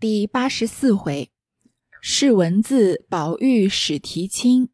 [0.00, 1.32] 第八十四回，
[2.00, 4.68] 试文字宝玉始提亲，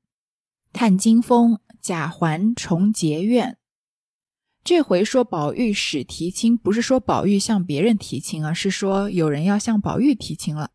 [0.70, 3.56] 探金风贾环重结怨。
[4.62, 10.72] 这回说宝玉始提亲，不是说宝玉向别人提亲啊，是说有人要向宝玉提亲了。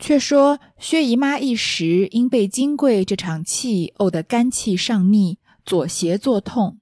[0.00, 6.80] 却说薛姨妈一时因被金桂这场气怄得肝气上逆，左胁作痛。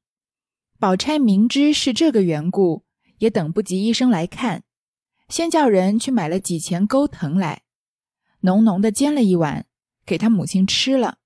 [0.79, 2.87] 宝钗明知是这个缘故，
[3.19, 4.64] 也等不及医生来看，
[5.30, 7.62] 先叫人去买了几钱钩藤来，
[8.40, 9.66] 浓浓的煎了一碗，
[10.04, 11.18] 给他母亲吃了。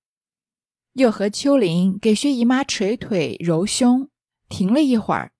[0.92, 4.10] 又和秋玲给薛姨妈捶腿揉胸，
[4.50, 5.32] 停了一会儿，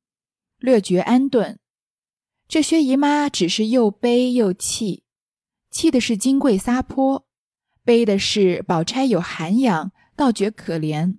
[0.59, 1.61] 略觉安顿。
[2.49, 5.05] 这薛姨妈只是又悲又气。
[5.71, 7.27] 气的是金桂撒泼，
[7.85, 11.19] 悲的是宝钗有涵养，倒觉可怜。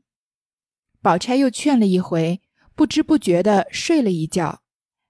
[1.02, 2.42] 宝钗又劝了一回，
[2.74, 4.64] 不知不觉的睡了一觉，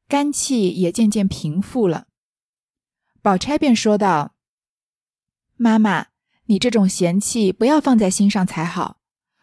[0.09, 2.07] 肝气也渐渐平复了。
[3.25, 4.35] 宝钗便说道
[5.57, 6.09] ：“妈妈，
[6.43, 8.97] 你这种嫌弃不要放在心上才好。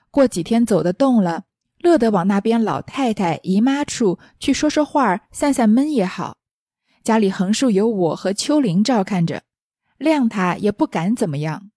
[0.09, 1.47] 过几天走得动了，
[1.79, 6.37] 乐得往那边老太太姨妈处去说说话，散散闷也好。
[7.03, 9.43] 家里横竖有我和秋玲照看着。”
[9.99, 11.73] 谅他也不敢怎么样。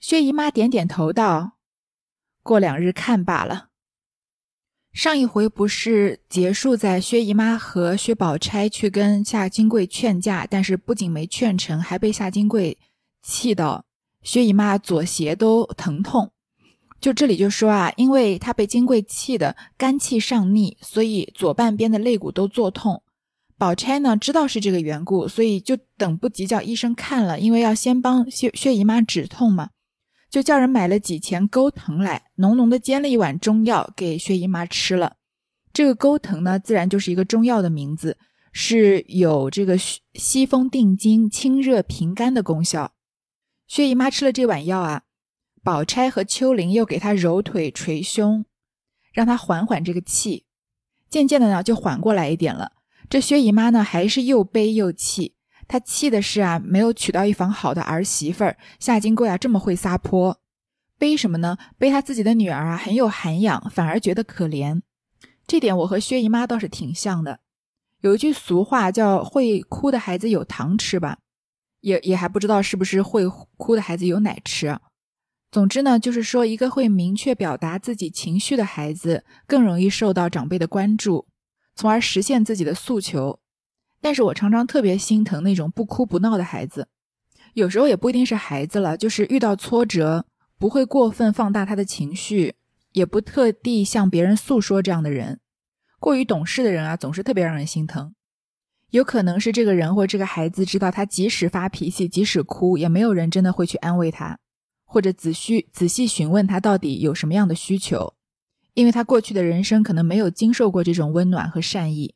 [0.00, 1.58] 薛姨妈点点头道
[2.42, 3.65] ：“过两日看罢了。”
[4.96, 12.78] 上一回不是结束在薛姨妈和薛宝钗去跟夏金桂劝架，但是不仅没劝成，还被夏金桂
[13.22, 13.84] 气到
[14.22, 16.30] 薛姨妈左胁都疼痛。
[16.98, 23.02] 就这里就说啊，因为她被金桂气的肝气上逆，所以左半边的肋骨都作痛。
[23.58, 29.68] 宝钗呢，知道是这个缘故，所以就等不及叫医生看了，因为要先帮薛薛姨妈止痛嘛，
[30.28, 35.16] 就叫人买了几钱钩藤来，浓浓的煎了一碗中药给薛姨妈吃了。
[35.72, 38.18] 这个钩藤呢，自然就是一个中药的名字，
[38.50, 42.92] 是有这个息风定惊、清热平肝的功效。
[43.68, 45.02] 薛姨妈吃了这碗药啊，
[45.62, 48.44] 宝钗和秋玲又给她揉腿捶胸，
[49.12, 50.46] 让她缓缓这个气，
[51.08, 52.72] 渐渐的呢，就缓过来一点了。
[53.08, 55.35] 这薛姨妈呢，还是又悲又气。
[55.68, 60.40] 他气的是啊，没有娶到一房好的儿媳妇儿，夏金贵啊这么会撒泼。
[60.98, 61.58] 悲什么呢？
[61.76, 64.80] 悲他自己的女儿啊很有涵养，反而觉得可怜。
[65.46, 67.40] 这点我和薛姨妈倒是挺像的。
[68.00, 71.18] 有一句俗话叫“会哭的孩子有糖吃”吧，
[71.80, 74.78] 也也还不知道是不是会哭的孩子有奶吃。
[75.50, 81.26] 总之呢，就是说一个会明确表达自己情绪的孩子，更容易受到长辈的关注。
[81.74, 83.38] 从而实现自己的诉求，
[84.00, 86.88] 但是我常常特别心疼那种不哭不闹的孩子，
[87.54, 90.26] 有时候也不一定是孩子了，就是遇到挫折
[90.58, 92.54] 不会过分放大他的情绪，
[92.92, 95.40] 也不特地向别人诉说这样的人，
[95.98, 98.14] 过于懂事的人啊，总是特别让人心疼。
[98.90, 104.38] 有可能是这个人或这个孩子知道他即使发脾气，即使哭，也没有人真的会去安慰他，
[104.84, 108.14] 或者仔细仔细询问他到底有什么样的需求。
[108.74, 112.14] 因为他过去的人生可能没有经受过这种温暖和善意，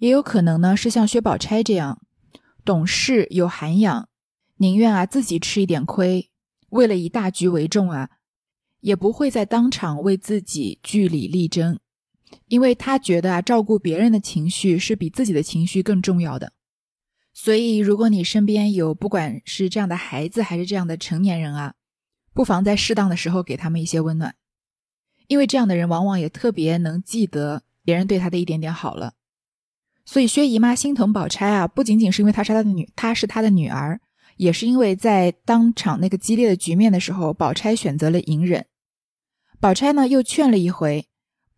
[0.00, 2.00] 也有可能呢是像薛宝钗这样
[2.64, 4.08] 懂事有涵养，
[4.56, 6.30] 宁愿啊自己吃一点亏，
[6.70, 8.08] 为了以大局为重啊，
[8.80, 11.78] 也不会在当场为自己据理力争，
[12.48, 16.54] 因为他觉得啊照顾别人的情绪是比自己的情绪更重要的。
[17.34, 21.74] 所以，如果你身边有不管是这样的孩子还是这样的成年人啊，
[22.32, 24.34] 不妨在适当的时候给他们一些温暖。
[25.26, 29.14] 因为这样的人往往也特别能记得别人对他的一点点好了，
[30.10, 34.00] 所以薛姨妈心疼宝钗啊，不仅仅是因为她是她的女，她是她的女儿，
[34.38, 38.66] 也是因为在当场那个激烈的局面的时候，宝钗选择了隐忍。
[39.60, 41.06] 宝钗呢又劝了一回，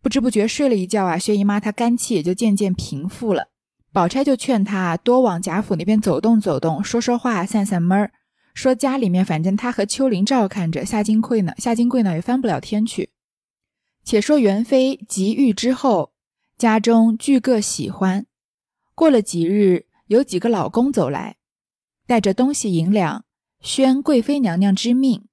[0.03, 3.47] 不知不觉睡了一觉啊，薛姨妈她肝气也就渐渐平复了。
[3.91, 8.11] 宝钗就劝她多往贾府那边走动走动，说说话，散散闷儿。
[8.53, 13.09] 说家里面反正她和秋玲照看着，夏金桂呢，夏金桂呢也翻不了天去。
[14.03, 16.11] 且说元妃及遇之后，
[16.55, 18.27] 家中俱各喜欢。
[18.95, 21.37] 过了几日，有几个老公走来，
[22.05, 23.25] 带着东西银两，
[23.59, 25.27] 宣贵妃娘娘之命，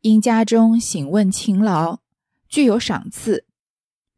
[0.00, 2.00] 因家中省问勤劳，
[2.48, 3.46] 具有赏赐，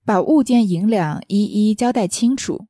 [0.04, 2.66] 把物件银两一一交代清楚。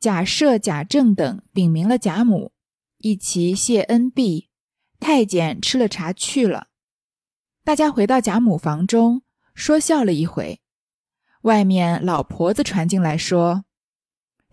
[0.00, 2.52] 贾赦、贾政等禀明了贾母，
[2.98, 4.50] 一齐谢恩毕。
[5.00, 6.68] 太监吃了茶去了。
[7.62, 9.22] 大家回到贾母房中。
[9.54, 10.60] 说笑了一回，
[11.42, 13.64] 外面老婆子传进来说：“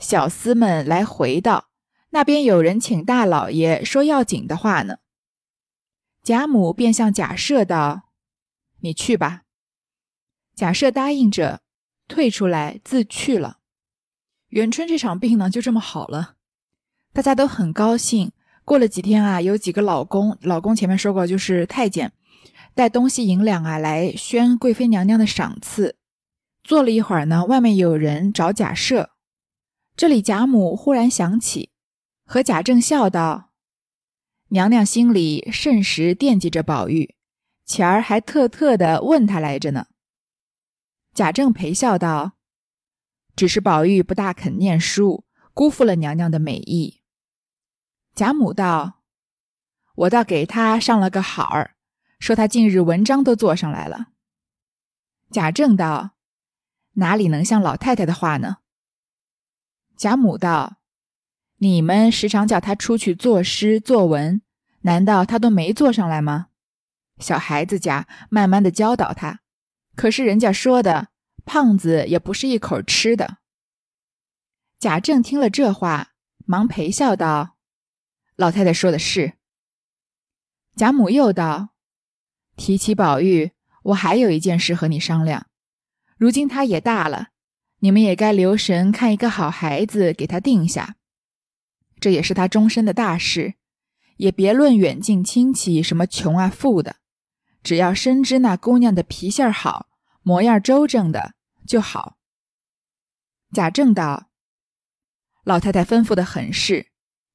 [0.01, 1.69] 小厮们来回道，
[2.09, 4.97] 那边有人请大老爷说要紧的话呢。”
[6.21, 8.09] 贾母便向贾赦道
[8.81, 9.43] ：“你去吧。”
[10.53, 11.61] 贾赦答应着，
[12.07, 13.59] 退出来自去了。
[14.49, 16.35] 元春这场病呢，就这么好了。
[17.13, 18.33] 大家都很高兴。
[18.63, 22.13] 过了几天啊，有几个老公，老公前面说过就是太监，
[22.75, 25.97] 带东西银两啊来宣贵妃娘娘的赏赐。
[26.63, 29.07] 坐了一会儿呢，外面有人找贾赦，
[30.01, 31.69] 这里贾母忽然想起，
[32.25, 33.51] 和贾政笑道
[34.49, 37.13] ：“娘娘心里甚时惦记着宝玉，
[37.67, 39.85] 前儿还特特的问他来着呢。”
[41.13, 42.31] 贾政陪笑道
[43.37, 47.03] ：“只是宝玉不大肯念书，辜负了娘娘的美意。”
[48.15, 49.03] 贾母道
[49.93, 51.75] ：“我倒给他上了个好儿，
[52.17, 54.07] 说他近日文章都做上来了。”
[55.29, 56.15] 贾政道
[56.97, 58.57] ：“哪里能像老太太的话呢？”
[60.01, 60.77] 贾母道
[61.61, 64.41] ：“你们时常叫他出去作诗作文，
[64.79, 66.47] 难道他都没做上来吗？
[67.19, 69.41] 小孩子家慢慢的教导他。”
[69.95, 71.09] 可是人家说的，
[71.45, 73.37] 胖子也不是一口吃的。
[74.79, 76.13] 贾政听了这话，
[76.47, 77.57] 忙陪笑道
[78.35, 79.33] ：“老太太说的是。”
[80.75, 81.75] 贾母又道
[82.57, 83.51] ：“提起宝玉，
[83.83, 85.45] 我还有一件事和你商量。
[86.17, 87.27] 如今他也大了，
[87.81, 90.95] 你们也该留神看一个好孩子给他定下。
[91.99, 93.53] 这也是他终身的大事，
[94.17, 96.95] 也别论远近亲戚什么穷啊富的。”
[97.63, 99.87] 只要深知那姑娘的脾性好，
[100.23, 101.35] 模样周正的
[101.67, 102.17] 就好。
[103.53, 104.31] 贾政道
[105.45, 106.87] ：“老太太吩咐的很是，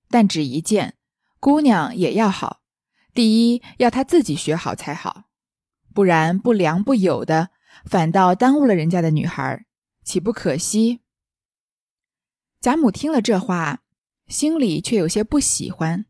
[0.09, 0.95] 但只一件，
[1.39, 2.63] 姑娘也要好。
[3.15, 5.27] 第一要她自己学好才好，
[5.95, 7.51] 不然不良不友的，
[7.85, 9.65] 反倒耽误了人家的女孩，
[10.07, 11.01] 岂不可惜？”
[12.63, 13.83] 贾母听了这话，
[14.29, 16.07] 心里却有些不喜欢，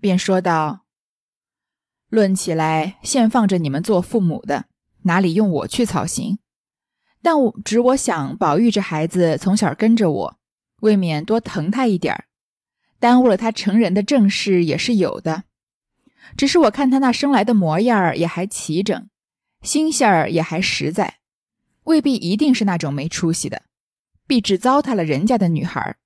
[0.00, 0.86] 便说道。
[2.08, 4.64] 论起来，现放着你们做父母的，
[5.02, 6.38] 哪里用我去操心？
[7.22, 10.38] 但只我想，宝玉这孩子从小跟着我，
[10.80, 12.24] 未免多疼他一点儿，
[12.98, 15.44] 耽误了他成人的正事也是有的。
[16.36, 19.08] 只是我看他那生来的模样儿也还齐整，
[19.62, 21.19] 心性儿也还实在，
[21.90, 23.62] 未必一定是那种没出息的，
[24.24, 25.96] 必只糟蹋了人家的女孩。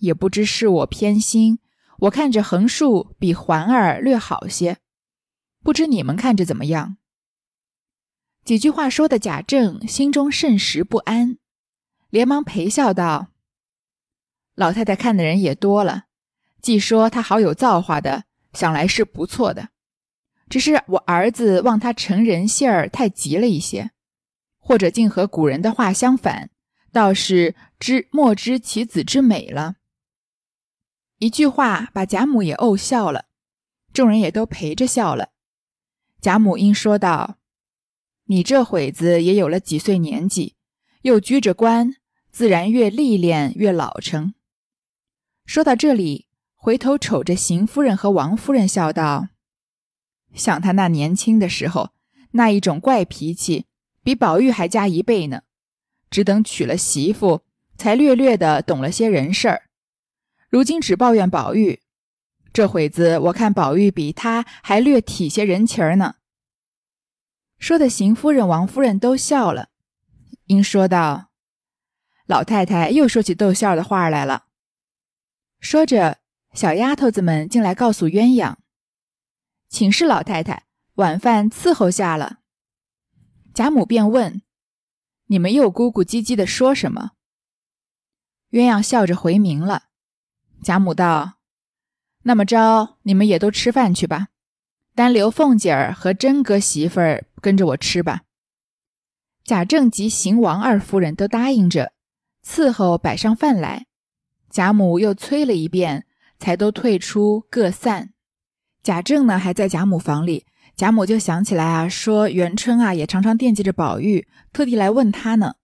[0.00, 1.58] 也不知是我偏心，
[2.00, 4.76] 我看着横竖比环儿略好些。
[5.62, 6.98] 不知你们看着怎么样？
[8.44, 11.38] 几句话说的贾政心中甚时不安，
[12.10, 13.28] 连忙陪笑道
[14.54, 16.04] ：“老太太看的人也多了，
[16.60, 19.70] 既说他好有造化的，想来是不错的。
[20.50, 23.90] 只是我儿子望他成人性儿太急了一些，
[24.66, 26.50] 或者竟和古人的话相反，
[26.90, 29.76] 倒是知莫知其子之美了。”
[31.20, 33.26] 一句话把贾母也怄笑了，
[33.92, 35.28] 众人也都陪着笑了。
[36.20, 37.38] 贾母因说道
[38.26, 40.56] ：“你这会子也有了几岁年纪，
[41.02, 41.94] 又居着官，
[42.32, 44.34] 自然越历练越老成。”
[45.46, 46.26] 说到这里，
[46.56, 49.28] 回头瞅着邢夫人和王夫人，笑道
[50.34, 51.92] ：“想他那年轻的时候，
[52.32, 53.66] 那一种怪脾气，
[54.06, 55.42] 比宝玉还加一倍呢。
[56.08, 57.42] 只等娶了媳妇，
[57.76, 59.62] 才略略的懂了些人事儿。
[60.48, 61.80] 如今只抱怨宝玉。”
[62.54, 66.14] 这会子我看宝玉比他还略体些人情儿呢。
[67.58, 69.70] 说的邢夫人、王夫人都笑了，
[70.44, 71.30] 因说道
[72.26, 74.44] ：“老太太又说起逗笑的话来了。”
[75.58, 76.18] 说着，
[76.52, 78.54] 小丫头子们进来告诉鸳鸯
[79.68, 82.38] ：“请示老太太，晚饭伺候下了。”
[83.56, 84.42] 贾母便问
[85.28, 87.12] ：“你们又咕咕唧唧的说什么？”
[88.52, 89.84] 鸳鸯笑着回明了。
[90.62, 91.38] 贾母道。
[92.24, 94.28] 那么着，你们也都吃饭去吧，
[94.94, 98.24] 单留凤姐儿和真哥媳妇儿跟着我吃吧。
[99.42, 101.94] 贾政及邢王二夫人都答应着，
[102.44, 103.86] 伺候摆上饭来。
[104.50, 106.06] 贾母又催了一遍，
[106.38, 108.12] 才都退出各散。
[108.82, 110.44] 贾政呢还在贾母房里，
[110.76, 115.54] 贾母就想起来啊，说元春啊也常常惦记着宝玉，特地来问他呢。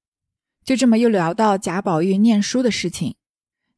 [0.64, 3.16] 就这么又聊到贾宝玉念书的事情。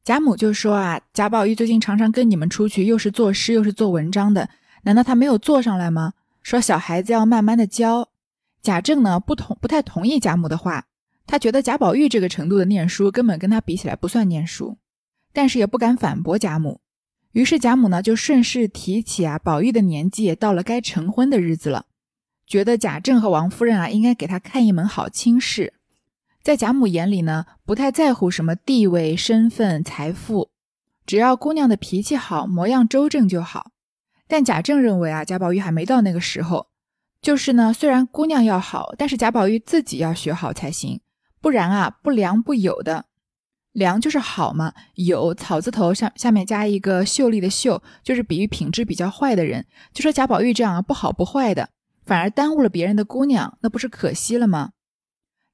[0.05, 4.49] 贾母就说啊，贾宝玉最近常常跟你们出去，又是作诗又是做文章的，
[4.83, 6.13] 难道他没有做上来吗？
[6.41, 8.07] 说小孩子要慢慢的教。
[8.61, 10.85] 贾政呢不同不太同意贾母的话，
[11.27, 14.77] 他觉得贾宝玉这个程度的念书根本跟他比起来不算念书，
[15.33, 16.79] 但是也不敢反驳贾母。
[17.35, 21.85] 于是贾母呢就顺势提起啊，宝玉的年纪也到了该成婚的日子了，
[22.47, 25.73] 觉得贾政和王夫人啊应该给他看一门好亲事。
[26.41, 30.49] 在贾母眼里呢，不太在乎什么地位、身份、财富，
[31.05, 33.71] 只要姑娘的脾气好、模样周正就好。
[34.29, 36.67] 但贾政认为啊，贾宝玉还没到那个时候。
[37.21, 41.01] 就是呢，虽然姑娘要好，但是贾宝玉自己要学好才行，
[41.41, 43.07] 不然啊，不良不友的。
[43.75, 49.65] 良就是好嘛，有草字头下下面加一个秀丽的秀，就是比喻品质比较坏的人。
[49.93, 51.69] 就说贾宝玉这样不好不坏的，
[52.05, 54.71] 反而耽误了别人的姑娘，那不是可惜了吗？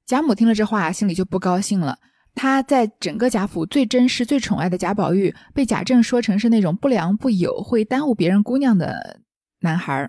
[0.06, 1.98] 贾母听了这话，心里就不高兴了。
[2.34, 9.20] 她在整个贾府最珍视、最宠爱的贾宝玉，被贾政说成是那种不良不友、会耽误别人姑娘的
[9.60, 10.08] 男孩，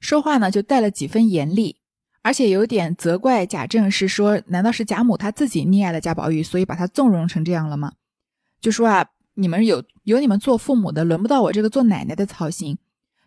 [0.00, 1.76] 说话呢就带了几分严厉。
[2.26, 7.92] 而且有点责怪贾政，是说，难道是贾母她自己溺爱了贾宝玉，所以把他纵容成这样了吗？
[8.60, 12.78] 就说啊，你们有有你们做父母的，轮不到我这个做奶奶的操心。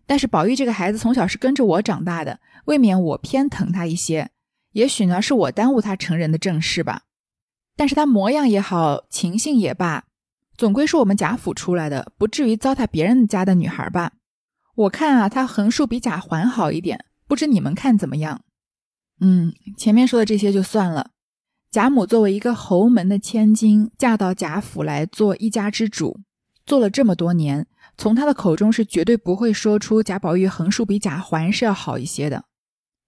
[0.05, 4.31] 但是宝玉这个孩子从小是跟着我长大的，未免我偏疼他一些。
[4.73, 7.03] 也许呢，是我耽误他成人的正事吧。
[7.77, 10.03] 但是他模样也好，情性也罢，
[10.57, 14.11] 总归是我们贾府出来的，不至于糟蹋别人家的女孩吧？
[14.75, 18.41] 我看啊，他横竖比贾环好一点，不知你们看怎么样？
[19.21, 21.11] 嗯，前面说的这些就算了。
[21.71, 26.19] 贾母作为一个侯门的千金，嫁到贾府来做一家之主，
[26.65, 32.45] 做了这么多年，从她的口中是绝对不会说出贾宝玉横竖比贾环是要好一些的，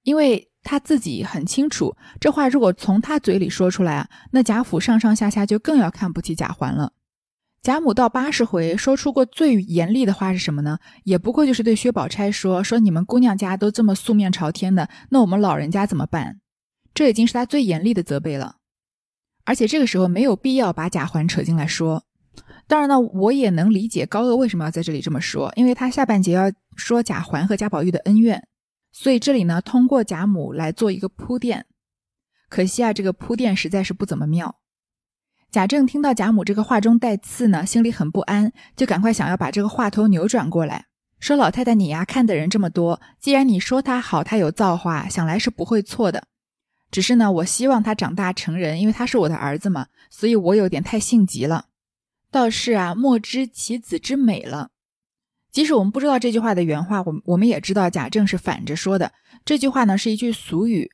[0.04, 6.94] 因为她自己很清楚，这话如果从她嘴里说出来啊，那贾府上上下下就更要看不起贾环了。
[7.62, 10.80] 贾母到八十回说出过最严厉的话是什么呢？
[11.04, 16.40] 也不过就是对薛宝钗说：“说你们姑娘家都这么素面朝天的，那我们老人家怎么办？”
[16.96, 18.56] 这已经是他最严厉的责备了。
[19.46, 22.04] 而且这个时候没有必要把贾环扯进来说。
[22.68, 28.48] 当然呢，我也能理解高鹗为什么要在这里这么说，因为他下半节要说贾环和贾宝玉的恩怨，
[28.92, 31.68] 所以这里呢通过贾母来做一个铺垫。
[32.50, 34.56] 可惜啊，这个铺垫实在是不怎么妙。
[35.52, 40.86] 贾政听到贾母这个话中带刺呢，心里很不安，就赶快想要把这个话头扭转过来，
[41.20, 46.24] 说：“老太太你呀，看的人这么多，既然你说他好，他有造化，想来是不会错的。
[46.90, 51.66] 只是呢，我希望他长大成人，因为他是我的儿子嘛，所以我有点太性急了。
[52.32, 54.70] 倒是啊，莫知其子之美了。
[55.52, 59.12] 即使我们不知道这句话的原话，我我们也知道贾政是反着说的。
[59.44, 60.90] 这句话呢是一句俗语，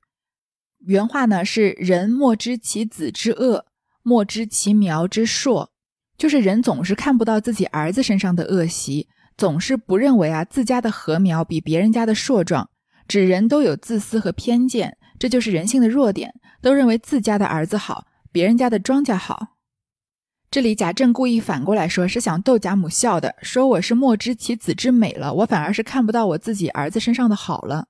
[0.79, 3.65] 原话呢是‘人莫知其子之恶’。”
[4.07, 5.69] 莫知其苗之硕，
[6.17, 12.69] 就是人总是看不到自己儿子身上的恶习，总是不认为啊自家的禾苗比别人家的硕壮，
[13.05, 19.57] 指人都有自私和偏见，这就是人性的弱点，都认为自家的儿子好，别人家的庄稼好。
[20.49, 27.89] 这里贾政故意反过来说，是想逗贾母笑的，说我是莫知其子之美了，我反而是看不到我自己儿子身上的好了。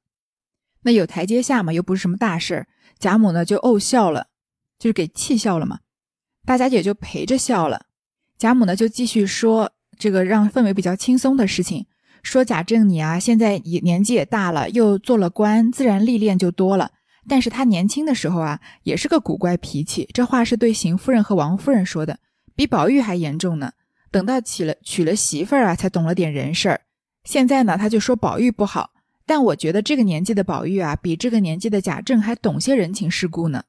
[0.81, 4.29] 那有台阶下嘛，又不是什么大事儿，贾母呢就怄笑了，
[4.79, 5.81] 就是给气笑了嘛。
[6.47, 7.87] 大家也就陪着笑了。
[8.37, 11.85] 贾母呢就继续说这个让氛围比较轻松的事情，
[12.23, 16.91] 说贾政你啊现在也年纪也大了，又做了官，自然历练就多了。
[17.27, 20.07] 但是他年轻的时候啊也是个古怪脾气。
[20.13, 22.17] 这话是对邢夫人和王夫人说的，
[22.55, 23.73] 比宝玉还严重呢。
[24.09, 26.79] 等到娶了娶了媳妇儿啊，才懂了点人事儿。
[27.25, 28.91] 现在呢他就说宝玉不好，
[29.25, 33.63] 但我觉得这个年纪的宝玉啊，比这个年纪的贾政还懂些人情世故呢。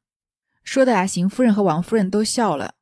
[0.68, 2.74] 说的啊，邢夫人和王夫人都笑了。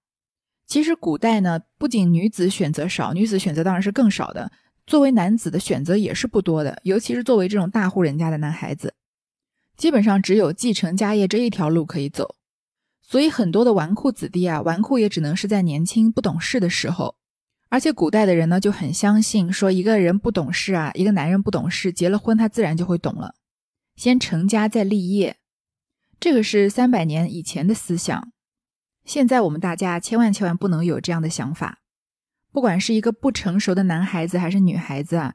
[0.66, 4.50] 其实古代呢，不仅女子选择少，女子选择当然是更少的。
[4.88, 8.94] 作为男子的选择也是不多的，尤其是作为这种大户人家的男孩子，
[9.76, 12.34] 基本上只有继承家业这一条路可以走。
[13.02, 17.14] 所以很多的纨绔子弟啊，纨绔也只能是在年轻不懂事的时候。
[17.68, 23.36] 而且古代的人呢，就很相信说，一个人不懂事啊，一个男人不懂事，结了婚他自然就会懂了，
[23.94, 25.36] 先成家再立业。
[26.18, 28.32] 这个是三百年以前的思想，
[29.04, 31.80] 现在我们大家千万千万不能有这样的想法。
[32.50, 35.34] 不管是一个不成熟的男孩子还是女孩子啊，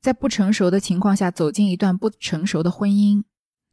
[0.00, 3.24] 在不成熟的情况下走进一段不成熟的婚姻，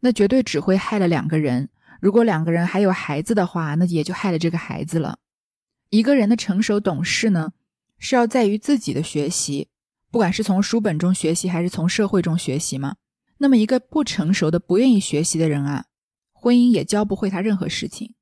[0.01, 1.69] 那绝对只会害了两个人。
[2.01, 5.19] 如果两个人还有孩子的话，那也就害了这个孩子了。
[5.89, 7.53] 一个人的成熟懂事呢，
[7.97, 9.69] 是要在于自己的学习，
[10.11, 12.97] 不管是从书本中学习还是从社会中学习嘛。
[13.37, 15.85] 那么一个不成熟的、不愿意学习的人啊。
[16.41, 18.13] 婚姻也教不会他任何事情，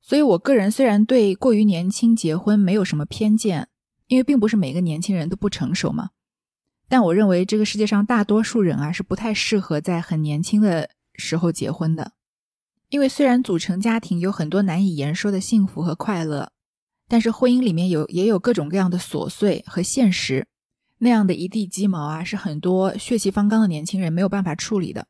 [0.00, 3.68] 所以我个人虽然对过于年轻结婚没有什么偏见，
[4.06, 6.10] 因为并不是每个年轻人都不成熟嘛，
[6.88, 12.12] 但我认为这个世界上大多数人啊是不太适合在很年轻的时候结婚的，
[12.90, 16.52] 因为虽然组成家庭有很多难以言说的幸福和快乐，
[17.08, 20.46] 但是婚姻里面有也有各种各样的琐碎和现实，
[20.98, 25.08] 那样的一地鸡毛啊是很多血气方刚的年轻人没有办法处理的。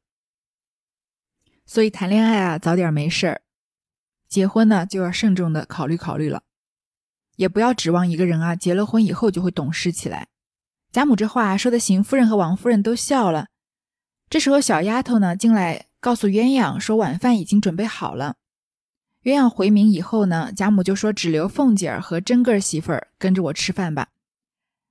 [1.67, 3.41] 所以谈恋爱啊，早点没事儿；
[4.29, 6.43] 结婚呢，就要慎重的考虑考虑了。
[7.37, 10.29] 也不要指望一个人啊，结了婚以后就会懂事起来。
[10.93, 13.49] 贾母这话说的，邢夫人和王夫人都笑了。
[14.31, 18.37] 这时候，小丫头呢进来告诉鸳鸯说，晚饭已经准备好了。
[19.25, 24.11] 鸳鸯回明以后呢，贾母就说只留凤姐儿和真个儿媳妇儿跟着我吃饭吧。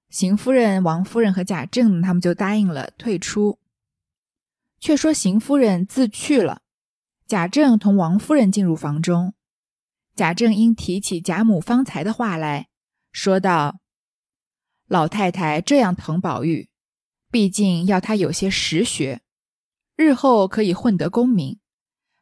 [0.10, 3.60] 邢夫人、王夫人和贾政他们就答应了退出。
[4.80, 6.63] 却说邢夫人自去了，
[7.34, 9.34] 贾政同王夫人进入房中。
[10.14, 12.68] 贾政因提起贾母方才的话来
[13.12, 13.80] 说道
[14.86, 16.70] ：“老太太这样疼宝玉，
[17.32, 19.22] 毕竟要他有些实学，
[19.96, 21.60] 日后可以混得功名，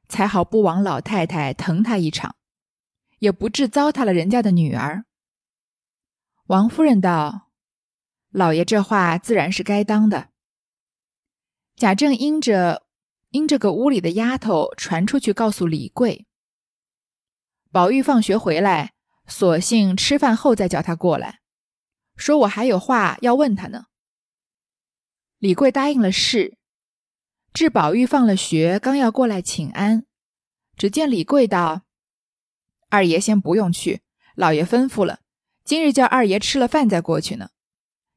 [0.08, 2.38] 才好不枉老太太疼他一场，
[3.20, 5.04] 也不致糟蹋了人家的女儿。”
[6.48, 7.50] 王夫人道
[8.32, 10.30] ：“老爷这话自然是该当的。”
[11.76, 12.88] 贾政因着
[13.32, 16.28] 因这个屋里的丫头传出去告诉李贵。
[17.72, 18.94] 宝玉放学回来，
[19.28, 21.40] 索性吃饭后再叫他过来，
[22.16, 23.86] 说我还有话要问他呢。
[25.40, 26.58] 李贵答应了事，
[27.54, 30.06] 至宝玉放了学，刚要过来请安，
[30.76, 31.84] 只见李贵道
[32.90, 34.02] ：“二爷先不用去，
[34.36, 35.22] 老爷吩咐了，
[35.64, 37.52] 今日叫二爷吃了饭再过去呢。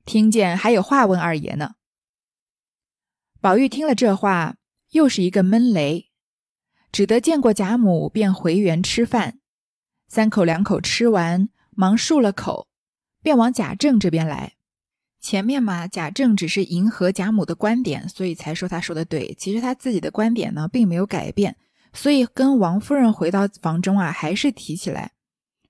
[0.04, 1.76] 听见还有话问二爷呢。”
[3.40, 4.56] 宝玉听了这话，
[4.95, 6.07] 又是一个闷雷，
[6.93, 9.41] 只得见过贾母，便回园吃饭。
[10.07, 12.69] 三口两口吃完，忙漱了口，
[13.21, 14.53] 便往贾政这边来。
[15.21, 19.35] 前面嘛，贾政只是迎合贾母的观点，所以才说他说的对。
[19.37, 21.57] 其实他自己的观点呢，并没有改变。
[21.93, 25.11] 所以跟王夫人回到房中啊，还是提起来，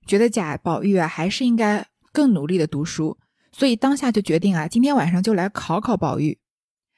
[0.05, 3.17] 觉得贾宝玉啊，还是应该更努力的读书。
[3.51, 6.37] 所以当下就决定啊，今天晚上就来考考宝玉。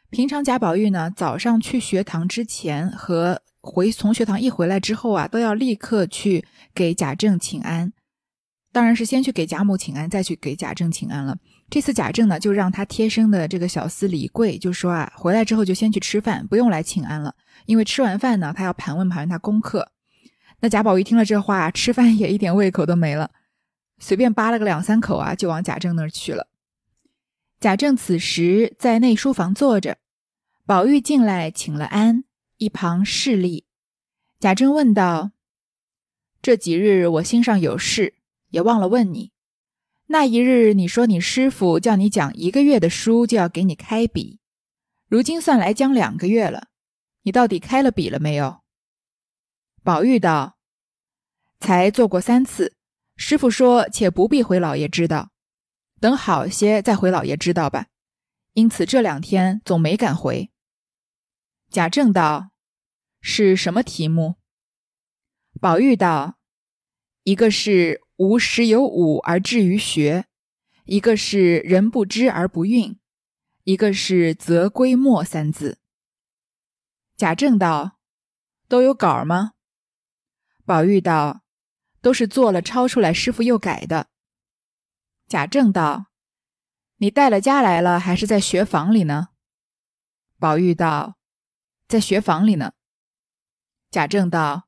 [0.09, 3.41] 平常贾宝玉呢，早上去学堂之前和。
[3.59, 7.91] 回从学堂一回来之后啊，都要立刻去给贾政请安，
[8.71, 11.37] 当然是先去给贾母请安，再去给贾政请安了。
[11.69, 17.35] 这次贾政呢，就让他贴身的这个小厮李贵就说啊，回来之后就先去吃饭，不用来请安了，
[17.65, 19.91] 因为吃完饭呢，他要盘问盘问他功课。
[20.61, 23.31] 那贾宝玉听了这话，吃饭也一点胃口都没了，
[23.99, 26.47] 随便扒了个两三口啊，就往贾政那儿去了。
[27.59, 29.97] 贾政此时在内书房坐着，
[30.65, 32.23] 宝玉进来请了安。
[32.57, 33.67] 一旁侍立，
[34.39, 35.31] 贾政问道
[36.41, 38.15] ：“这几日我心上有事，
[38.49, 39.31] 也忘了问你。
[40.07, 44.39] 那一日你说你师傅叫你讲一个月的书，就要给你开笔，
[45.07, 46.69] 如今算来将两个月了，
[47.21, 48.61] 你到底开了笔了没有？”
[49.83, 50.57] 宝玉道
[51.61, 52.75] ：“才做过三次，
[53.15, 55.29] 师傅说且不必回老爷知道，
[55.99, 57.87] 等好些再回老爷知道吧。
[58.53, 60.51] 因此这两天总没敢回。”
[61.69, 62.51] 贾政道
[63.21, 64.35] ：“是什么题目？”
[65.59, 66.37] 宝玉道
[67.23, 70.25] ：“一个是无实有五而至于学，
[70.85, 72.97] 一个是人不知而不愠，
[73.63, 75.79] 一个是则归末三字。”
[77.17, 77.99] 贾政道
[78.69, 79.53] ：“都有稿吗？”
[80.65, 81.43] 宝玉道
[82.01, 84.09] ：“都是做了抄出来，师傅又改的。”
[85.27, 86.05] 贾政道
[86.97, 89.29] ：“你带了家来了，还是在学房里呢？”
[90.39, 91.17] 宝玉道。
[91.87, 92.73] 在学房里呢。
[93.91, 94.67] 贾政道：“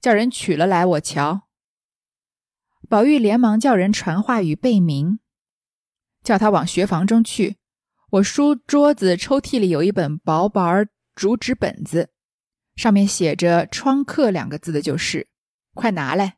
[0.00, 1.48] 叫人取了来，我瞧。”
[2.88, 5.18] 宝玉连忙叫人传话与贝明，
[6.22, 7.58] 叫他往学房中去。
[8.10, 12.10] 我书桌子抽屉里有一本薄薄竹纸本子，
[12.74, 15.28] 上面写着“窗客”两个字的，就是
[15.74, 16.37] 快拿来。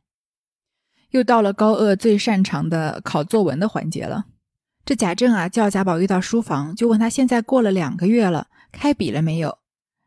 [1.11, 4.25] 又到了高鹗最擅长的考作文的环节了。
[4.83, 9.59] 这贾政啊，叫贾宝玉到书房，就问他现在过了两个月了，开笔了没有？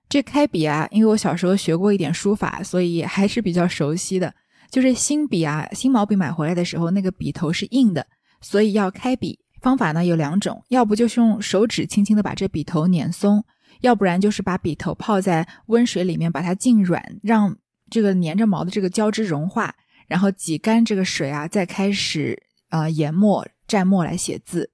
[0.09, 4.35] 这开笔啊，因为我小时候学过一点书法，所以还是比较熟悉的。
[4.71, 8.07] 就是新笔啊，新毛笔买回来的时候，那个笔头是硬的，
[8.41, 9.39] 所以要开笔。
[9.61, 13.45] 方法呢有两种，要不就是用手指轻轻的把这笔头碾松，
[13.81, 17.57] 要不然就是把笔头泡在温水里面，把它浸软，让
[17.89, 19.75] 这个粘着毛的这个胶质融化，
[20.07, 24.71] 然后挤干这个水啊，再开始啊研墨蘸墨来写字。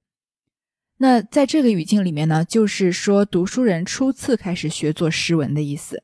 [0.97, 6.03] 那在这个语境里面呢，就是说读书人初次开始学做诗文的意思。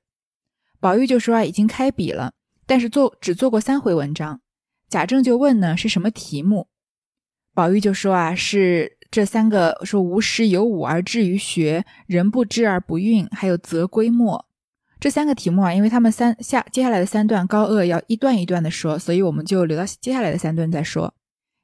[0.80, 2.34] 宝玉就说啊，已经开笔了，
[2.66, 4.42] 但是做只做过三回文章。
[4.90, 6.68] 贾政就问呢，是什么题目？
[7.54, 14.48] 宝玉就说啊，是这三个，说无师有五而志于学，人不知而不愠，还有则归末
[15.00, 15.74] 这三个题目啊。
[15.74, 21.14] 因为他们三下接下来的三段高鹗要一段一段的说，所以我们就留到接下来的三段再说。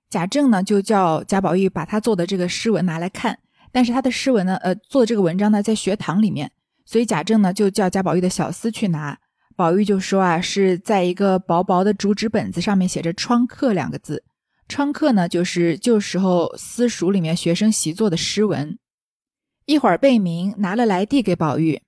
[0.10, 3.40] 贾政呢，就叫贾宝玉把他做的这个诗文拿来看，
[3.72, 6.52] 但是他的诗文呢，呃，做的这个文章呢，在学堂里面，
[6.86, 9.18] 所以贾政呢就叫贾宝玉的小厮去拿。
[9.56, 14.24] 宝玉就说啊，是在一个薄薄的竹纸本子上面写着“窗课”两个字。
[14.68, 18.78] 窗课呢，就是旧时候私塾里面学生习作的诗文。
[19.66, 21.82] 一会儿贝明拿了来递给宝玉，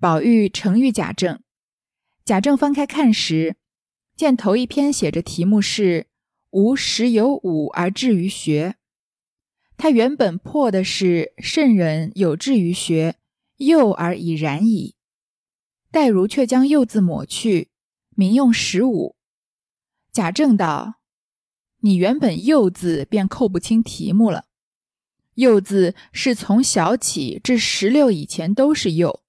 [0.00, 1.42] 宝玉呈与贾政。
[2.24, 3.56] 贾政翻开看时，
[4.16, 6.06] 见头一篇写着题目是
[6.50, 8.76] “吾十有五而志于学”，
[9.76, 13.16] 他原本破的是“圣人有志于学，
[13.56, 14.94] 幼而已然矣”，
[15.90, 17.70] 戴如却将“幼”字抹去，
[18.10, 19.16] 名用“十五”。
[20.12, 21.00] 贾政道
[21.82, 24.44] ：“你原本‘幼’字便扣不清题目了
[25.34, 29.22] ，‘幼’字是从小起至十六以前都是‘幼’。”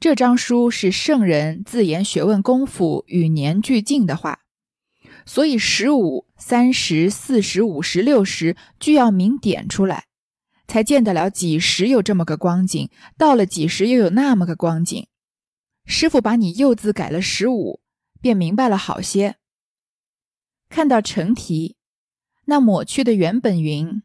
[0.00, 4.40] 这张书是圣人自言学问功夫与年俱进的话，
[5.26, 10.06] 所以十五、三十、四十、五十、六十俱要明点出来，
[10.66, 15.06] 才见得了几时有这么个光景，到了几时又有那么个光景。
[15.84, 17.82] 师傅把你幼字改了十五，
[18.22, 19.36] 便明白了好些。
[20.70, 21.76] 看到成题，
[22.46, 24.02] 那抹去的原本云：“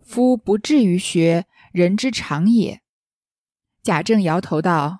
[0.00, 2.80] 夫不至于学，人之常也。”
[3.82, 4.99] 贾政摇头道：“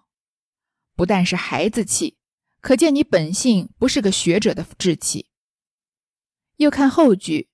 [1.01, 2.19] 不但是孩子气，
[2.61, 5.31] 可见你本性不是个学者的志气。”
[6.61, 7.49] 又看后句：“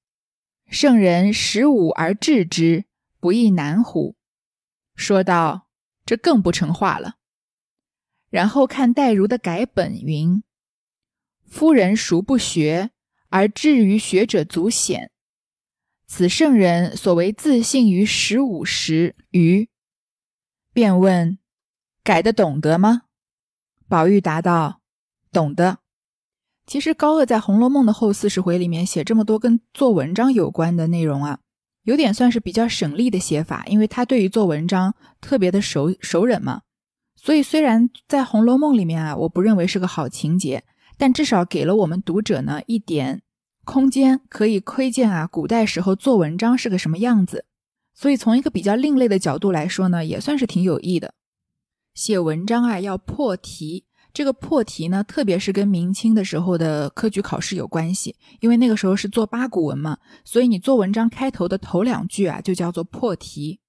[0.69, 2.87] 圣人十五而治之，
[3.21, 4.17] 不亦难乎？”
[4.97, 5.69] 说道
[6.05, 7.19] ：“这更不成话了。”
[8.31, 10.43] 然后看戴如的改本云
[11.47, 12.91] ：“夫人孰不学，
[13.29, 15.13] 而至于学者足显。
[16.09, 19.69] 此圣人所谓自信于十五时于。”
[20.75, 21.39] 便问
[22.03, 23.03] ：“改的懂得吗？”
[23.89, 24.81] 宝玉答道
[25.33, 25.79] ：“懂得。”
[26.67, 31.39] 其实高鹗在《红楼梦》的后四十回里面写这么多跟做文章有关的内容啊，
[31.85, 36.63] 有点算是比较省力的写法，因为他对于做文章特别的熟熟稔嘛。
[37.15, 40.65] 所以虽然在《红楼梦》里面啊，我不认为是个好情节，
[40.99, 43.23] 但至少给了我们读者呢一点
[43.65, 47.45] 空间，可以窥见啊古代时候做文章是个什么样子。
[47.95, 51.15] 所以，从一个比较另类的角度来说呢，也算是挺有益的。
[51.97, 53.87] 写文章啊，要破题。
[54.13, 63.61] 这个破题呢，特别是跟明清的时候的科举考试有关系，因为那个时候是做八股文嘛，所以你做文章开头的头两句啊，就叫做破题。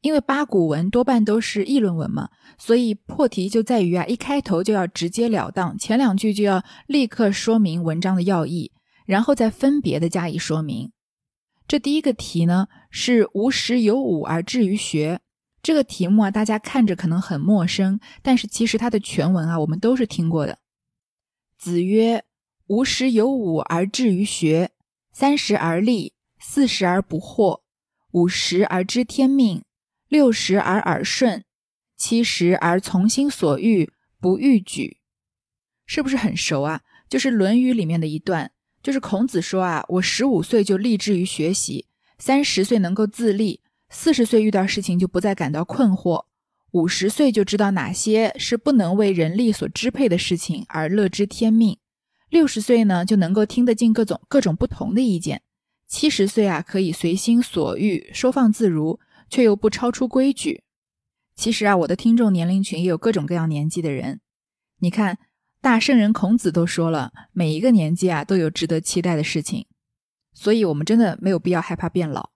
[0.00, 8.72] 因为八股文多半都是议论文嘛，所以破题就在于啊，一开头就要直截了当，前两句就要立刻说明文章的要义，
[9.06, 10.90] 然后再分别的加以说明。
[11.68, 15.20] 这第一个题呢是“无实有五而志于学”
[15.66, 20.60] 这个题目啊，大家看着可能很陌生，但是其实它的全文啊，我们都是听过的。
[21.58, 22.22] 子曰
[22.70, 24.70] ：“吾十有五而志于学，
[25.10, 27.62] 三十而立，四十而不惑，
[28.12, 29.64] 五十而知天命，
[30.06, 31.42] 六十而耳顺，
[31.96, 34.98] 七十而从心所欲，不逾矩。”
[35.84, 36.82] 是不是很熟啊？
[37.08, 38.52] 就是《论语》里面的一段。
[38.84, 46.24] 就是孔子说啊，我十五岁就立志于学习，三十岁能够自立，四十岁遇到事情就不再感到困惑，
[46.72, 51.78] 五十岁就知道哪些是不能为人力所支配的事情而乐知天命，
[52.28, 55.42] 六十岁呢就能够听得进各种各种不同的意见，
[55.86, 60.64] 七十岁啊可以随心所欲，收放自如，却又不超出规矩。
[61.34, 64.20] 其实啊，我的听众年龄群也有各种各样年纪的人，
[64.80, 65.18] 你看。
[65.58, 69.66] 大圣人孔子都说了，每一个年纪啊都有值得期待的事情，
[70.32, 72.30] 所以我们真的没有必要害怕变老。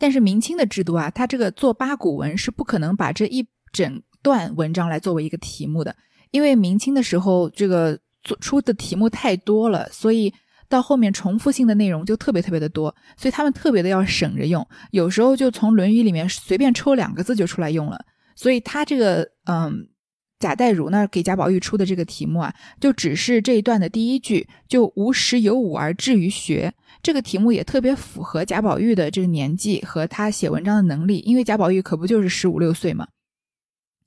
[0.00, 5.94] 但是明清的制度啊，它这个做八股文是不可能把这一整段文章来作为一个题目的，
[6.32, 10.32] 因为明清的时候这个做出的题目太多了，所以
[10.68, 19.88] 到后面重复性的内容就特别特别的多，所以他们特别的要省着用，有时候就从《论语》里面随便抽两个字就出来用了，所以他这个嗯。
[20.40, 26.72] 贾代儒呢给贾宝玉出的这个题目啊，就只是这一段的第一句，就无实有五而志于学。
[27.02, 33.08] 这个题目也特别符合贾宝玉的这个年纪和他写文章的能力，因为贾宝玉可不就是十五六岁嘛，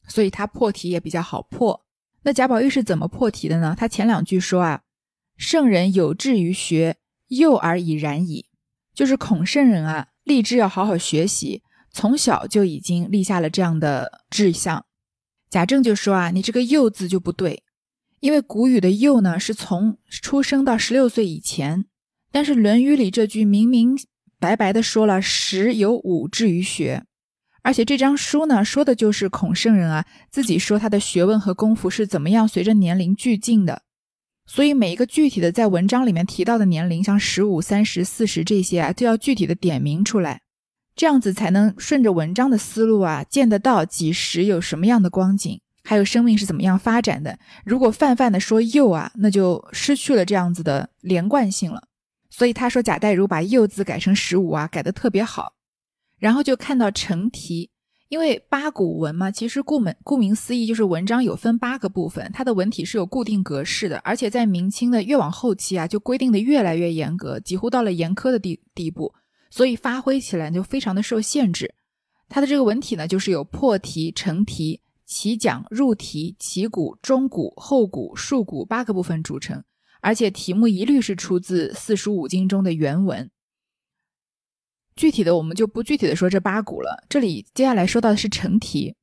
[0.08, 1.84] 所以他破题也比较好破。
[2.24, 3.76] 那贾宝玉是怎么破题的呢？
[3.78, 4.82] 他前两句说啊，
[5.36, 8.46] 圣人有志于学，幼而已然矣，
[8.94, 14.86] 就是孔圣人啊立志要好好学习，从小就已经立下了这样的志向。
[15.50, 17.64] 贾政就说啊，你这个“幼”字就不对，
[18.20, 21.86] 因为古语的“幼”呢是从出生到十六岁以前，
[22.34, 23.96] 但是《论语》里这句明明
[24.40, 27.04] 白白的说了“十有五至于学”，
[27.62, 33.84] 而且这张书呢说的就是孔圣人啊自己说他的学问和功夫是怎么样随着年龄俱进的，
[34.48, 40.42] 所以每一个具体的在文章里面提到的年龄，像十五、三十、四十这些啊，都要具体的点明出来。
[40.96, 47.38] 这样子才能顺着文章的思路啊，见得到几时有什么样的光景，还有生命是怎么样发展的。
[47.64, 51.84] 如果泛泛的说幼啊，那就失去了这样子的连贯性了。
[52.36, 55.54] 所以他说贾代儒把幼字改成十五啊，改的特别好。
[56.18, 57.70] 然后就看到成题，
[58.10, 69.14] 因为八股文嘛，其实顾门顾名思义就是文章有分八个部分，它的文体是有固定格式的，而且在明清的越往后期啊，就规定的越来越严格，几乎到了严苛的地地步，
[69.52, 71.76] 所以发挥起来就非常的受限制。
[72.30, 79.64] 它的这个文体呢，就是有破题、成题、起讲、入题、起古、中古、后古、述古八个部分组成，
[80.04, 83.32] 而且题目一律是出自四书五经中的原文。
[84.96, 87.06] 具体的我们就不具体的说这八股了。
[87.08, 88.96] 这里接下来说到的是成题，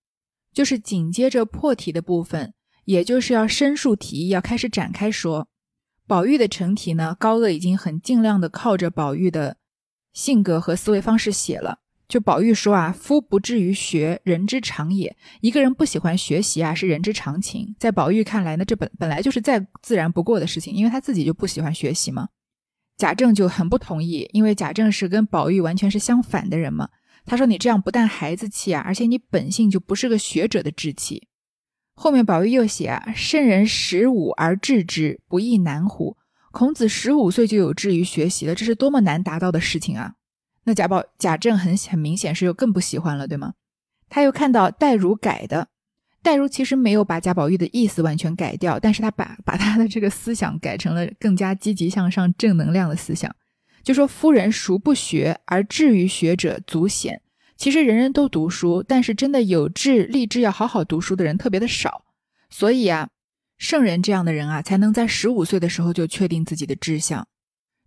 [0.53, 2.53] 就是紧接着破题的部分，
[2.85, 5.49] 也就是要申述题意，要开始展开说。
[6.07, 9.57] 宝玉的成题呢，高鹗已经很尽量的靠着宝玉的
[10.13, 11.79] 性格和思维方式写了。
[12.11, 15.17] 就宝玉说啊，夫不至于学，人之常也。
[15.41, 17.77] 一个人不喜欢学习啊，是人之常情。
[17.79, 22.29] 在宝玉看来呢，这本本来就是再自然不过的事情，因为他自己就不喜欢学习嘛。
[22.99, 26.89] 贾政就很不同意，因为贾政是跟宝玉完全是相反的人嘛。
[27.25, 31.29] 他说：“你这样不但孩子气啊，而且你本性就不是个学者的志气。”
[31.95, 36.17] 后面宝玉又写啊：“圣人十五而志之，不亦难乎？
[36.51, 40.15] 孔子十五岁就有志于学习了，这是多么难达到的事情啊！”
[40.65, 43.55] 那贾宝贾政很很明显是又更不喜欢了，对吗？
[44.09, 45.69] 他又看到黛如改的。
[46.23, 53.35] 黛如其实没有把贾宝玉的意思完全改掉，但是他把把他的这个思想改成了更加积极向上、正能量的思想。
[53.83, 57.23] 就说夫人孰不学而志于学者足显。
[57.57, 62.05] 其实人人都读书，但是真的有志立志要好好读书的人特别的少。
[62.51, 63.09] 所以啊，
[63.57, 67.27] 圣人这样的人啊，才能在十五岁的时候就确定自己的志向。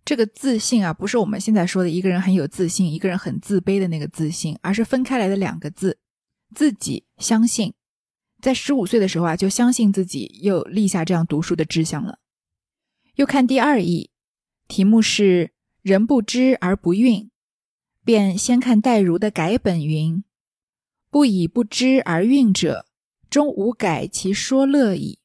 [0.04, 5.98] 这个自信啊，不是我们现在说的一个人很有自信，一个人很自卑的那个自信，而是分开来的两个字：
[6.54, 7.72] 自己相信。
[8.40, 12.18] 在十五岁的时候啊，就相信自己又立下这样读书的志向了。
[13.14, 14.10] 又看第二义，
[14.68, 17.30] 题目是“人不知而不愠”，
[18.04, 20.22] 便先看戴如的改本云
[21.08, 22.84] ：“不以不知而愠者，
[23.30, 25.20] 终无改其说乐矣。”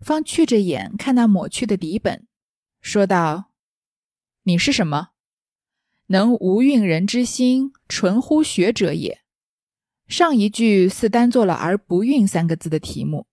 [0.00, 2.26] 方去着眼看那抹去的底本，
[2.80, 3.50] 说道
[4.46, 5.08] ：“你是什么？
[6.08, 9.22] 能无愠人之心，纯乎学者也。”
[10.06, 13.26] 上一句似单做了“而不愠”三个字的题目，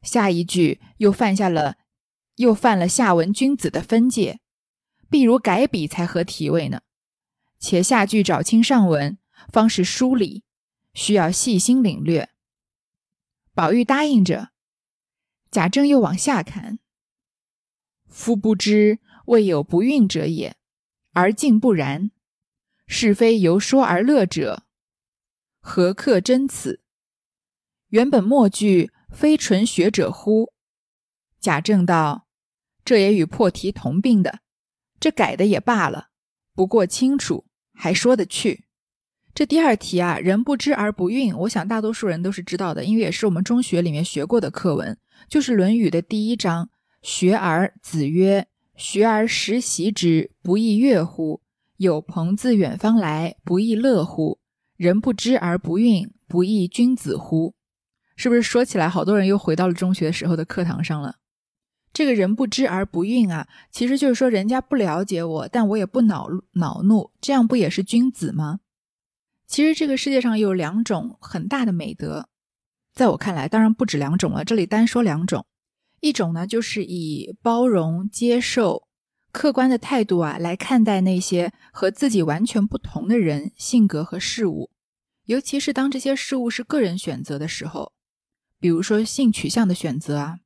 [0.00, 1.76] 下一句又犯下了
[2.36, 4.38] 又犯了下文君子的分界，
[5.10, 6.82] 必如改笔才合题位呢。
[7.58, 9.18] 且下句找清上文，
[9.52, 10.44] 方是梳理，
[10.92, 12.30] 需要细心领略。
[13.52, 14.50] 宝玉答应着，
[15.50, 16.78] 贾政又往下看
[18.06, 20.56] ：“夫不知，未有不孕者也，
[21.12, 22.10] 而竟不然。
[22.86, 24.64] 是非由说而乐者。”
[25.60, 26.82] 何克真此？
[27.88, 30.52] 原本末句非纯学者乎？
[31.40, 32.26] 贾政道
[32.84, 34.40] ：“这也与破题同病的，
[35.00, 36.08] 这改的也罢了，
[36.54, 38.64] 不过清楚，还说得去。
[39.34, 44.96] 这第二题啊，人不知而不愠，我想大多数人都是知道的，因为也是我们中学里面学过的课文，
[45.28, 46.70] 就是《论语》的第一章。
[47.02, 51.40] 学而子曰：“学而时习之，不亦乐乎？
[51.76, 54.38] 有朋自远方来，不亦乐乎？”
[54.76, 57.54] 人不知而不愠，不亦君子乎？
[58.16, 61.16] 是不是说起来，好多人又回到了中学时候的课堂上了？
[61.92, 68.58] 这个人不知而不愠啊，其实就是说人家不了解我，但我也不恼恼怒，这样不也是君子吗？
[69.46, 72.28] 其实这个世界上有两种很大的美德，
[72.92, 75.46] 在我看来，当然不止两种了，这里单说两种。
[76.04, 78.86] 一种呢，就是以包容、接受。
[79.32, 84.70] 客观的态度啊，来看待那些和自己完全不同的人、性格和事物，
[85.24, 87.94] 尤其是当这些事物是个人选择的时候，
[88.60, 90.40] 比如说性取向的选择啊，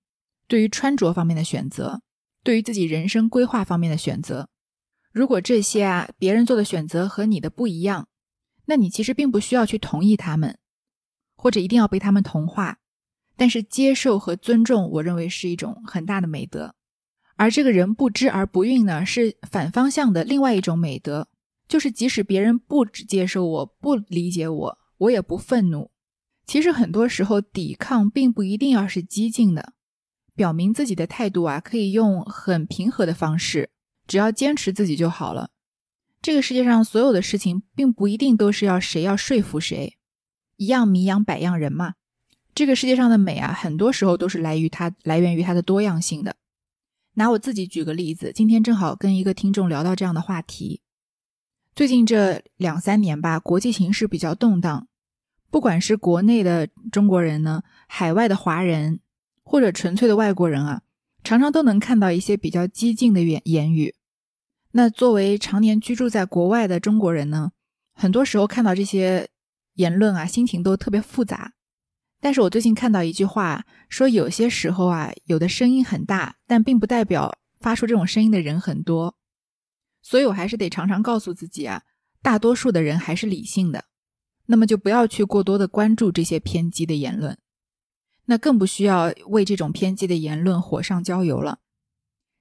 [0.47, 2.03] 对于穿着方面的选择，
[2.45, 4.49] 对于自己人生规划方面的选择，
[5.11, 8.07] 如果这些啊别人做的选择和你的不一样，
[8.67, 10.57] 那你其实并不需要去同意他们，
[11.37, 12.79] 或者一定要被他们同化，
[13.39, 16.75] 但是接受和尊重，我认为是一种很大的美德。
[17.37, 21.29] 而这个人不知而不愠呢，是反方向的另外一种美德，
[21.69, 25.93] 就是即使别人不只接受我、不理解我，我也不愤怒。
[26.45, 29.73] 其实很多时候，抵抗并不一定要是激进的，
[30.35, 33.71] 表明自己的态度啊，可以用很平和的方式，
[34.09, 35.51] 只要坚持自己就好了。
[36.21, 39.97] 这个世界上所有的事情，并不一定都是要谁要说服谁，
[40.57, 41.95] 一样米养百样人嘛。
[42.59, 46.35] 这个世界上的美啊，很多时候都是来于它来源于它的多样性的。
[47.15, 50.81] 拿我自己举个例子，今天正好跟一个听众聊到这样的话题。
[51.77, 54.89] 最近这两三年吧，国际形势比较动荡，
[55.53, 58.99] 不管是国内的中国人呢，海外的华人，
[59.45, 60.83] 或者纯粹的外国人啊，
[61.23, 63.95] 常常都能看到一些比较激进的言言语。
[64.73, 67.53] 那作为常年居住在国外的中国人呢，
[67.95, 69.29] 很多时候看到这些
[69.75, 71.53] 言论啊，心情都特别复杂。
[72.21, 79.17] 但是我最近看到一句话，说有些时候啊，有的声音很大，但并不代表发出这种声音的人很多。
[80.03, 81.85] 所以我还是得常常告诉自己啊，
[82.23, 83.85] 大多数的人还是理性的，
[84.47, 87.39] 那么就不要去过多的关注这些偏激的言论，
[88.25, 91.61] 那更不需要为这种偏激的言论火上浇油了。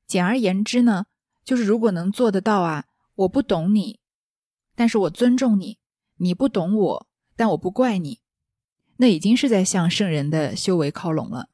[0.08, 1.06] 简而言之呢，
[1.44, 4.00] 就是如果能做得到啊，我不懂你，
[4.76, 5.78] 但是我尊重你；
[6.18, 8.22] 你不懂我，但我不怪你。
[8.98, 11.50] 那已经是在向圣人的修为靠拢了。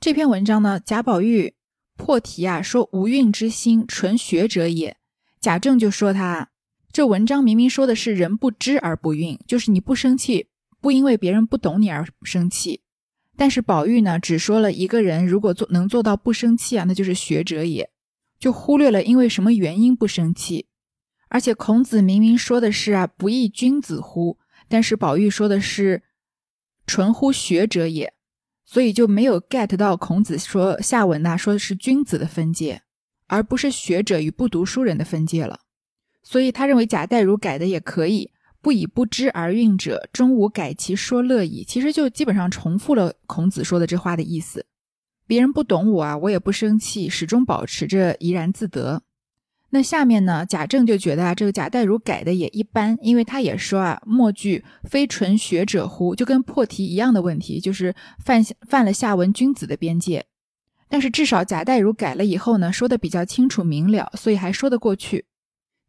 [0.00, 1.54] 这篇文章呢，贾宝玉
[1.96, 4.96] 破题啊，说无蕴之心，纯学者也。
[5.40, 6.50] 贾政就说他
[6.92, 10.48] 这文章明明说的是人不知而不愠，就是你不生气，
[10.80, 12.82] 不因为别人不懂你而生气。
[13.36, 17.90] 但是宝玉呢，只说了一个人如果做能做到不生气啊，那就是学者也，
[18.38, 20.66] 就忽略了因为什么原因不生气。
[21.28, 24.38] 而且孔子明明说的是啊，不亦君子乎？
[24.68, 26.02] 但是宝玉说的是。
[26.86, 28.12] 纯乎学者也，
[28.64, 32.82] 所以就没有 get 到孔子说下文呐，说的是君子的分界，
[33.26, 35.60] 而不是学者与不读书人的分界了。
[36.22, 38.30] 所以他认为贾代儒改的也可以，
[38.62, 41.62] 不以不知而运者，终无改其说乐矣。
[41.62, 44.64] 其实就基本上重复了孔子说的这话的意思。
[45.26, 49.02] 别人不懂我啊，我也不生气，始终保持着怡然自得。
[49.74, 50.46] 那下面呢？
[50.46, 56.14] 贾政就觉得啊，这个贾代儒改的也一般，因为他也说啊，末句非纯学者乎？
[56.14, 57.92] 就跟破题一样的问题，就是
[58.24, 60.26] 犯犯了下文君子的边界。
[60.88, 65.24] 但是至少贾代儒改了以后呢，说的比较清楚明了，所以还说得过去。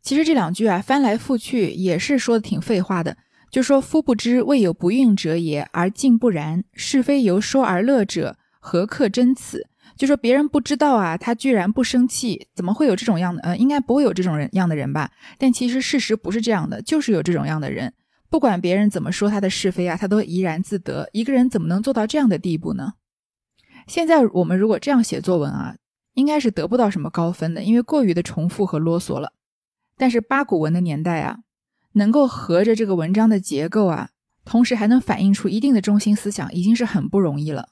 [0.02, 3.16] 其实这两句啊，翻来覆去也是说的挺废话的，
[3.52, 9.68] 就说夫不知未有不孕者也，而竟不然；是非由说而乐者，何克真此？
[9.98, 13.42] 就说别人不知道啊，他居然不生气，怎么会有这种样的？
[13.44, 15.12] 呃，应该不会有这种人样的人吧？
[15.38, 17.94] 但其实事实不是这样的，就是有这种样的人，
[18.30, 21.10] 不管别人怎么说他的是非啊，他都怡然自得。
[21.14, 22.94] 一个人怎么能做到这样的地步呢？
[23.88, 25.76] 现在我们如果这样写作文啊，
[26.14, 29.34] 应该是得不到什么高分的，因为过于的重复和啰嗦了。
[29.98, 31.38] 但是八股文的年代啊，
[31.94, 34.10] 能够合着这个文章的结构啊，
[34.44, 37.70] 同时还能反映出一定的中心思想，已经是很不容易了。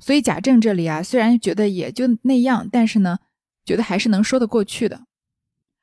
[0.00, 3.18] 所以贾政这里啊，虽然觉得也就那样，但是呢，
[3.64, 5.06] 觉得还是能说得过去的。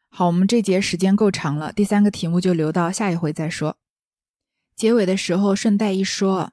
[0.10, 3.78] 好，我们这节时间够长了，第三个题目就留到下一回再说。
[4.76, 6.52] 结尾的时候顺带一说，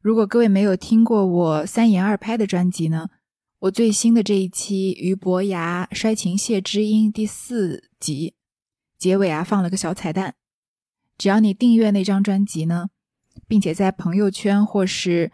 [0.00, 3.10] 如果各位没有听过我三言二拍的专辑呢，
[3.60, 8.34] 我最新的这一期俞伯牙摔琴谢知音第四集
[8.98, 10.34] 结尾啊放了个小彩蛋，
[11.18, 12.88] 只要你订阅那张专辑呢，
[13.46, 15.30] 并且在朋友圈或是。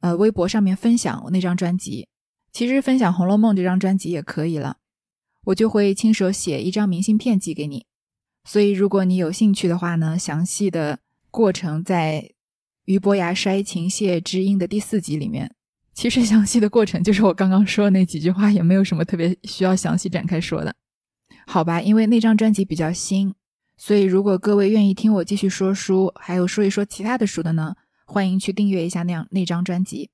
[0.00, 2.08] 呃，微博上面分享我那张专辑，
[2.52, 4.76] 其实分享《红楼梦》这张专辑也可以了，
[5.46, 7.86] 我就会亲手写一张明信片寄给你。
[8.44, 12.30] 所以，如果你有兴趣的话呢，详细的过程在
[12.84, 15.54] 俞伯牙摔琴谢知音的第四集里面。
[15.92, 20.74] 其实，详细的过程就是我刚刚说的那几句话，也没有什么特别需要详细展开说的，
[21.46, 21.82] 好吧？
[21.82, 23.34] 因为那张专辑比较新，
[23.76, 27.74] 所以如果各位愿意听我继续说书，还有说一说其他的书的呢？
[28.10, 30.10] 欢迎去订阅一下那样那张专辑，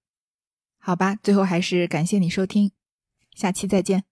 [0.78, 1.14] 好吧。
[1.14, 2.72] 最后还是感谢你收听，
[3.36, 4.02] 下期再见。